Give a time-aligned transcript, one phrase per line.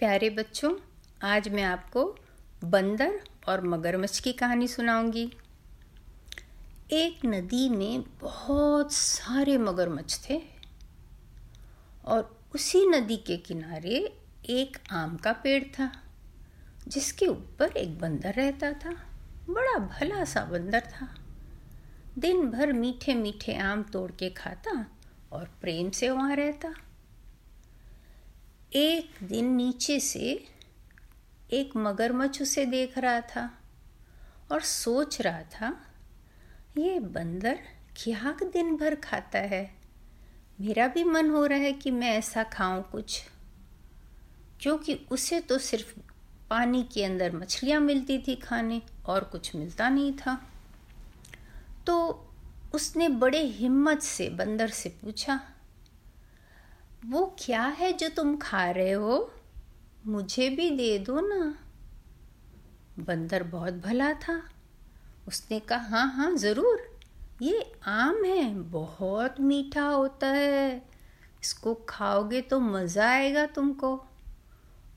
[0.00, 0.74] प्यारे बच्चों,
[1.22, 2.16] आज मैं आपको
[2.64, 5.32] बंदर और मगरमच्छ की कहानी सुनाऊँगी।
[6.92, 10.42] एक नदी में बहुत सारे मगरमच्छ थे
[12.04, 15.92] और उसी नदी के किनारे एक आम का पेड़ था,
[16.88, 18.90] जिसके ऊपर एक बंदर रहता था।
[19.50, 21.14] बड़ा भला सा बंदर था।
[22.18, 24.86] दिन भर मीठे मीठे आम तोड़ के खाता
[25.32, 26.74] और प्रेम से वहाँ रहता।
[28.76, 30.44] एक दिन नीचे से
[31.52, 33.58] एक मगरमच्छ उसे देख रहा था
[34.52, 35.86] और सोच रहा था,
[36.78, 37.58] ये बंदर
[37.96, 39.74] क्या दिन भर खाता है?
[40.60, 43.22] मेरा भी मन हो रहा है कि मैं ऐसा खाऊं कुछ,
[44.60, 46.00] क्योंकि उसे तो सिर्फ़
[46.50, 50.50] पानी के अंदर मछलियाँ मिलती थी खाने और कुछ मिलता नहीं था।
[51.86, 52.26] तो
[52.74, 55.40] उसने बड़े हिम्मत से बंदर से पूछा
[57.06, 59.32] वो क्या है जो तुम खा रहे हो?
[60.06, 61.54] मुझे भी दे दो ना।
[63.04, 64.42] बंदर बहुत भला था।
[65.28, 66.98] उसने कहा हाँ हाँ ज़रूर।
[67.42, 70.82] ये आम है, बहुत मीठा होता है।
[71.42, 74.04] इसको खाओगे तो मज़ा आएगा तुमको।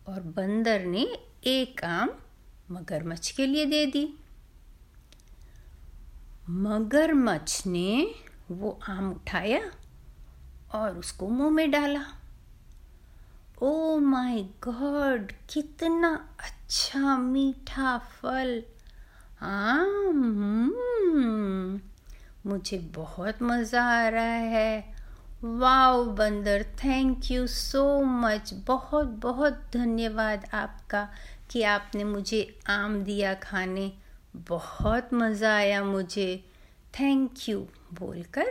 [0.08, 2.10] और बंदर ने एक आम
[2.72, 4.18] मगरमच्छ के लिए दे दी।
[6.50, 8.16] मगरमच्छ ने
[8.52, 9.72] वो आम उठाया
[10.74, 12.04] और उसको मुँह में डाला।
[13.62, 18.64] ओ माय गॉड कितना अच्छा मीठा फल।
[19.42, 21.82] आम हम्म,
[22.50, 24.94] मुझे बहुत मज़ा आ रहा है।
[25.44, 31.10] वाओ बंदर थैंक यू सो मच। बहुत बहुत धन्यवाद आपका
[31.52, 33.94] कि आपने मुझे आम दिया खाने।
[34.36, 36.52] बहुत मज़ा आया मुझे।
[37.00, 37.60] थैंक यू
[37.94, 38.46] बोलकर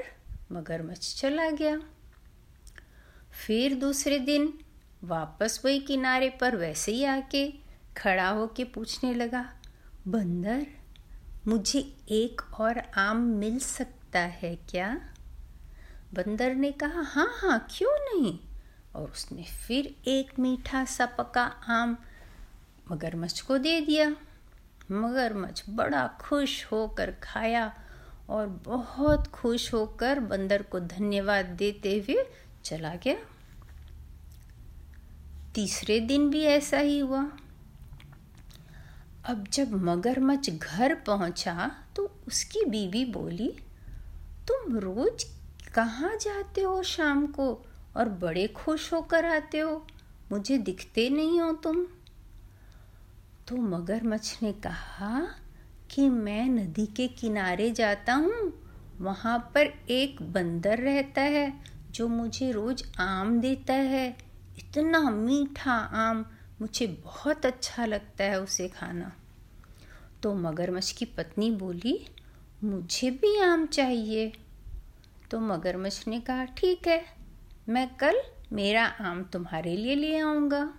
[0.53, 1.81] मगरमच्छ चला गया।
[3.33, 4.59] फिर दूसरे दिन
[5.05, 7.55] वापस वही किनारे पर वैसे ही आके
[7.97, 9.53] खड़ा होके पूछने लगा,
[10.09, 10.67] बंदर,
[11.47, 15.01] मुझे एक और आम मिल सकता है क्या?
[16.15, 18.39] बंदर ने कहा हाँ हाँ क्यों नहीं?
[18.95, 21.97] और उसने फिर एक मीठा सा पका आम
[22.91, 24.17] मगरमच्छ को दे दिया।
[24.91, 27.75] मगरमच्छ बड़ा खुश होकर खाया
[28.29, 32.25] और बहुत खुश होकर बंदर को धन्यवाद देते हुए
[32.65, 33.17] चला गया।
[35.55, 37.25] तीसरे दिन भी ऐसा ही हुआ।
[39.25, 43.49] अब जब मगरमच्छ घर पहुँचा तो उसकी बीवी बोली,
[44.49, 45.25] तुम रोज
[45.75, 47.47] कहाँ जाते हो शाम को
[47.97, 49.87] और बड़े खुश होकर आते हो?
[50.33, 51.85] मुझे दिखते नहीं हो तुम।
[53.49, 55.21] तो मगरमच्छ ने कहा
[55.91, 58.53] कि मैं नदी के किनारे जाता हूँ,
[59.01, 64.19] वहाँ पर एक बंदर रहता है। जो मुझे रोज आम देता है।
[64.59, 66.27] इतना मीठा आम
[66.61, 69.13] मुझे बहुत अच्छा लगता है उसे खाना।
[70.23, 72.09] तो मगरमच्छ की पत्नी बोली,
[72.65, 74.33] मुझे भी आम चाहिए।
[75.31, 77.05] तो मगरमच्छ ने कहा, ठीक है,
[77.69, 78.23] मैं कल
[78.53, 80.75] मेरा आम तुम्हारे लिए ले आऊँगा।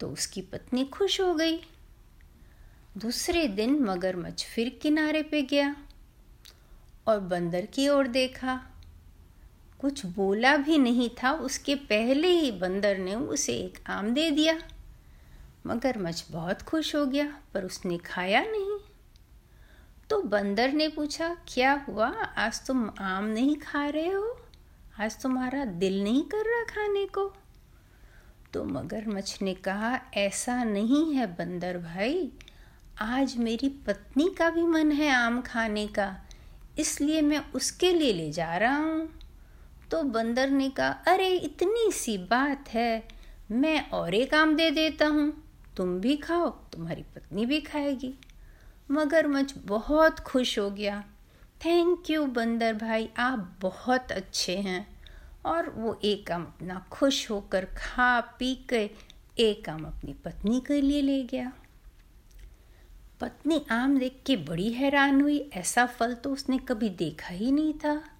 [0.00, 1.56] तो उसकी पत्नी खुश हो गई।
[2.96, 5.76] दूसरे दिन मगरमच्छ फिर किनारे पे गया
[7.06, 8.71] और बंदर की ओर देखा।
[9.82, 14.58] कुछ बोला भी नहीं था, उसके पहले ही बंदर ने उसे एक आम दे दिया।
[15.66, 18.78] मगरमच्छ बहुत खुश हो गया, पर उसने खाया नहीं।
[20.10, 22.08] तो बंदर ने पूछा, क्या हुआ?
[22.36, 24.40] आज तुम आम नहीं खा रहे हो?
[25.00, 27.34] आज तुम्हारा दिल नहीं कर रहा खाने को?
[28.52, 32.32] तो मगरमच्छ ने कहा, ऐसा नहीं है बंदर भाई।
[33.00, 36.16] आज मेरी पत्नी का भी मन है आम खाने का,
[36.78, 39.21] इसलिए मैं उसके लिए ले जा रहा हूँ।
[39.92, 43.08] तो बंदर ने कहा, अरे, इतनी सी बात है।
[43.50, 45.44] मैं और एक आम दे देता हूँ।
[45.76, 48.14] तुम भी खाओ, तुम्हारी पत्नी भी खाएगी।
[48.90, 51.04] मगरमच्छ बहुत खुश हो गया।
[51.64, 55.00] थैंक यू बंदर भाई, आप बहुत अच्छे हैं।
[55.46, 58.90] और वो एक आम अपना खुश होकर खा पी के
[59.38, 61.52] एक आम अपनी पत्नी के लिए ले गया।
[63.20, 67.74] पत्नी आम देख के बड़ी हैरान हुई। ऐसा फल तो उसने कभी देखा ही नहीं
[67.74, 68.11] था।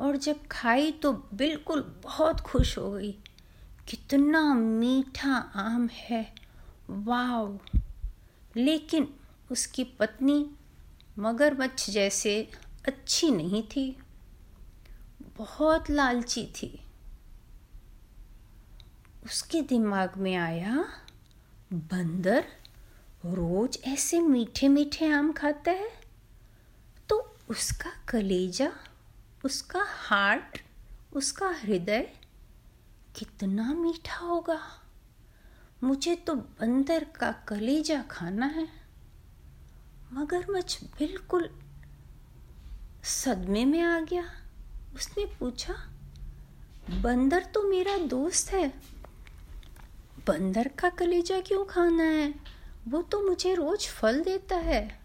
[0.00, 3.12] और जब खाई तो बिल्कुल बहुत खुश हो गई।
[3.88, 6.34] कितना मीठा आम है।
[6.90, 7.60] वाव
[8.56, 9.14] लेकिन
[9.50, 10.50] उसकी पत्नी
[11.18, 12.50] मगरमच्छ जैसे
[12.88, 13.96] अच्छी नहीं थी।
[15.38, 16.80] बहुत लालची थी।
[19.24, 20.84] उसके दिमाग में आया,
[21.72, 22.44] बंदर
[23.24, 25.90] रोज ऐसे मीठे मीठे आम खाता है?
[27.08, 28.72] तो उसका कलेजा
[29.44, 30.58] उसका हार्ट,
[31.12, 32.10] उसका हृदय
[33.16, 34.60] कितना मीठा होगा।
[35.82, 38.66] मुझे तो बंदर का कलेजा खाना है
[40.12, 41.48] मगरमच्छ बिल्कुल
[43.04, 44.24] सदमे में आ गया।
[44.94, 45.74] उसने पूछा,
[46.90, 48.68] बंदर तो मेरा दोस्त है,
[50.26, 52.34] बंदर का कलेजा क्यों खाना है?
[52.88, 55.00] वो तो मुझे रोज फल देता है।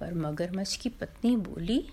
[0.00, 1.92] पर मगरमच्छ की पत्नी बोली,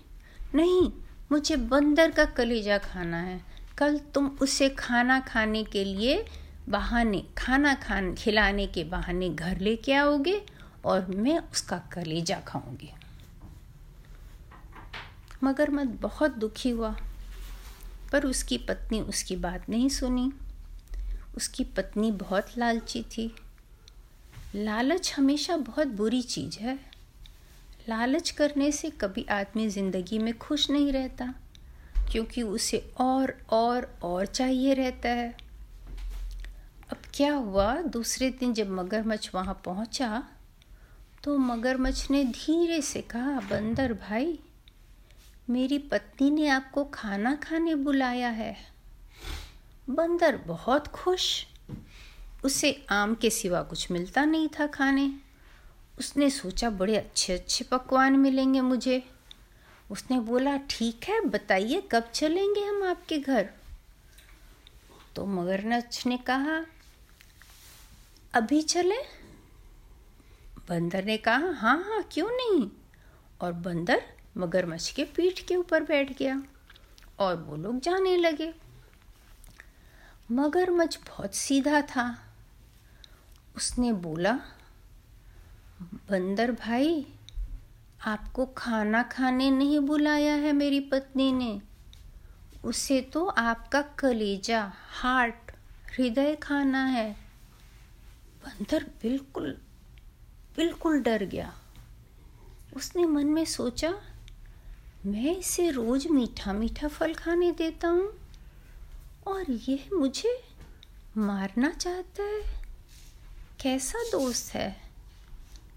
[0.54, 0.90] नहीं
[1.32, 3.40] मुझे बंदर का कलेजा खाना है।
[3.78, 6.26] कल तुम उसे खाना खाने के लिए
[6.68, 10.42] बहाने, खाना खान, खिलाने के बहाने घर लेके आओगे
[10.84, 12.90] और मैं उसका कलेजा खाऊँगी।
[15.44, 16.96] मगरमच्छ बहुत दुखी हुआ,
[18.12, 20.32] पर उसकी पत्नी उसकी बात नहीं सुनी।
[21.36, 23.36] उसकी पत्नी बहुत लालची थी।
[24.54, 26.89] लालच हमेशा बहुत बुरी चीज़ है।
[27.88, 31.32] लालच करने से कभी आदमी ज़िंदगी में खुश नहीं रहता,
[32.12, 35.34] क्योंकि उसे और और और चाहिए रहता है।
[36.90, 40.22] अब क्या हुआ, दूसरे दिन जब मगरमच्छ वहाँ पहुँचा
[41.24, 44.38] तो मगरमच्छ ने धीरे से कहा, बंदर भाई,
[45.50, 48.56] मेरी पत्नी ने आपको खाना खाने बुलाया है।
[49.88, 51.46] बंदर बहुत खुश।
[52.44, 55.10] उसे आम के सिवा कुछ मिलता नहीं था खाने।
[56.00, 59.10] उसने सोचा, बड़े अच्छे अच्छे पकवान मिलेंगे मुझे।
[59.90, 63.50] उसने बोला, ठीक है, बताइए, कब चलेंगे हम आपके घर?
[65.16, 66.66] तो मगरनच ने कहा,
[68.34, 68.96] अभी चले?
[70.68, 72.70] बंदर ने कहा हाँ हाँ क्यों नहीं?
[73.40, 74.02] और बंदर
[74.36, 76.42] मगरमच्छ के पीठ के ऊपर बैठ गया
[77.18, 78.54] और वो लोग जाने लगे।
[80.32, 82.34] मगरमच्छ बहुत सीधा था।
[83.56, 84.38] उसने बोला
[85.80, 87.06] बंदर भाई,
[88.06, 91.60] आपको खाना खाने नहीं बुलाया है मेरी पत्नी ने।
[92.64, 95.52] उसे तो आपका कलेजा, हार्ट,
[95.90, 97.12] हृदय खाना है।
[98.44, 99.56] बंदर बिल्कुल
[100.56, 101.52] बिल्कुल डर गया।
[102.76, 103.94] उसने मन में सोचा,
[105.06, 108.12] मैं इसे रोज मीठा मीठा फल खाने देता हूँ,
[109.26, 110.38] और यह मुझे
[111.16, 112.42] मारना चाहता है।
[113.60, 114.89] कैसा दोस्त है?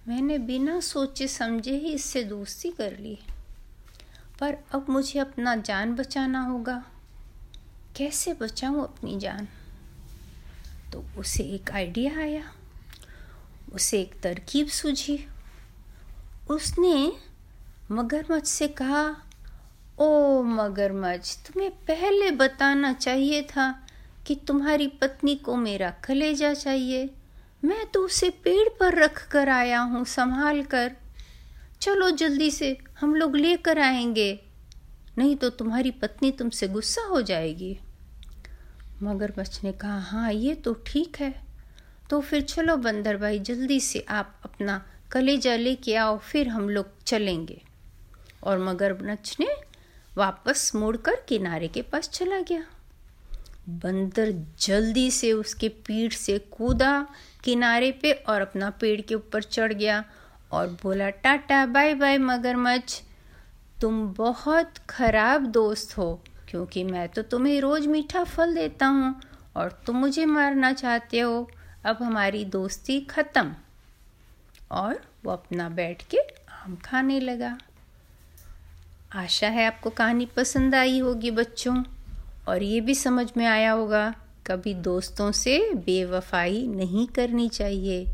[0.07, 3.19] मैंने बिना सोचे समझे ही इससे दोस्ती कर ली।
[4.39, 6.85] पर अब मुझे अपना जान बचाना होगा।
[7.97, 9.47] कैसे बचाऊं अपनी जान?
[10.93, 12.53] तो उसे एक आइडिया आया।
[13.73, 15.27] उसे एक तरकीब सूझी।
[16.49, 17.11] उसने
[17.91, 19.15] मगरमच्छ से कहा,
[19.99, 23.87] ओ मगरमच्छ, तुम्हें पहले बताना चाहिए था
[24.27, 27.09] कि तुम्हारी पत्नी को मेरा कलेजा चाहिए।
[27.65, 30.91] मैं तो उसे पेड़ पर रख कर आया हूँ, संभाल कर।
[31.81, 34.39] चलो जल्दी से, हम लोग लेकर आएँगे।
[35.17, 37.79] नहीं तो तुम्हारी पत्नी तुमसे गुस्सा हो जाएगी।
[39.03, 41.43] मगरमच्छ ने कहा हाँ ये तो ठीक है।
[42.09, 47.03] तो फिर चलो बंदर भाई, जल्दी से आप अपना कलेजा लेके आओ, फिर हम लोग
[47.03, 47.61] चलेंगे।
[48.43, 49.47] और मगरमच्छ ने
[50.17, 52.63] वापस मुड़कर किनारे के पास चला गया।
[53.69, 57.07] बंदर जल्दी से उसके पीठ से कूदा
[57.43, 60.03] किनारे पे और अपना पेड़ के ऊपर चढ़ गया
[60.51, 63.01] और बोला, टाटा, बाय बाय, मगरमच्छ।
[63.81, 69.21] तुम बहुत खराब दोस्त हो, क्योंकि मैं तो तुम्हें रोज़ मीठा फल देता हूँ
[69.55, 71.51] और तुम मुझे मारना चाहते हो।
[71.85, 73.55] अब हमारी दोस्ती ख़त्म।
[74.71, 76.17] और वो अपना बैठ के
[76.49, 77.57] आम खाने लगा।
[79.15, 81.83] आशा है आपको कहानी पसंद आई होगी, बच्चों।
[82.47, 84.15] और ये भी समझ में आया होगा,
[84.47, 88.07] कभी दोस्तों से बेवफाई नहीं करनी चाहिए।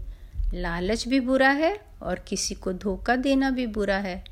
[0.54, 4.24] लालच भी बुरा है और किसी को धोखा देना भी बुरा है।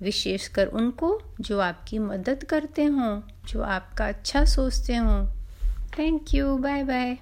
[0.00, 5.26] विशेषकर उनको जो आपकी मदद करते हों, जो आपका अच्छा सोचते हों।
[5.98, 7.18] Thank you bye bye